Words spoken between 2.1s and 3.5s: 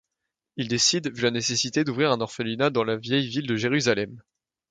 un orphelinat dans la vieille ville